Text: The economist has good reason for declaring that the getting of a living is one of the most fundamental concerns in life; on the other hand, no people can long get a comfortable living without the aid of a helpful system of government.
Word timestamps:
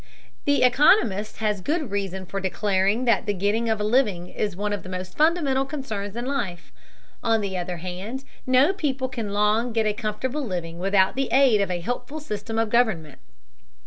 The 0.45 0.63
economist 0.63 1.37
has 1.37 1.61
good 1.61 1.91
reason 1.91 2.25
for 2.25 2.39
declaring 2.39 3.05
that 3.05 3.27
the 3.27 3.35
getting 3.35 3.69
of 3.69 3.79
a 3.79 3.83
living 3.83 4.29
is 4.29 4.55
one 4.55 4.73
of 4.73 4.81
the 4.81 4.89
most 4.89 5.15
fundamental 5.15 5.63
concerns 5.63 6.15
in 6.15 6.25
life; 6.25 6.71
on 7.21 7.39
the 7.39 7.55
other 7.55 7.77
hand, 7.77 8.23
no 8.47 8.73
people 8.73 9.07
can 9.07 9.31
long 9.31 9.71
get 9.73 9.85
a 9.85 9.93
comfortable 9.93 10.43
living 10.43 10.79
without 10.79 11.15
the 11.15 11.29
aid 11.31 11.61
of 11.61 11.69
a 11.69 11.81
helpful 11.81 12.19
system 12.19 12.57
of 12.57 12.71
government. 12.71 13.19